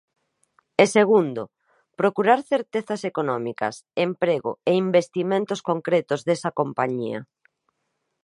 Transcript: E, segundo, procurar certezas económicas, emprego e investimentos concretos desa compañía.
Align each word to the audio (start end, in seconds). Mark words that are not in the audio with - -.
E, 0.83 0.85
segundo, 0.97 1.43
procurar 2.01 2.39
certezas 2.51 3.01
económicas, 3.11 3.75
emprego 4.07 4.51
e 4.69 4.71
investimentos 4.85 5.59
concretos 5.69 6.19
desa 6.29 6.49
compañía. 6.59 7.19